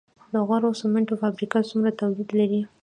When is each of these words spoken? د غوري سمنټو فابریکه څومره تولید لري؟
د 0.33 0.35
غوري 0.47 0.69
سمنټو 0.81 1.19
فابریکه 1.21 1.59
څومره 1.69 1.91
تولید 2.01 2.29
لري؟ 2.39 2.61